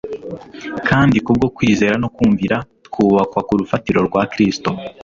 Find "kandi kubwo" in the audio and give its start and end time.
0.87-1.45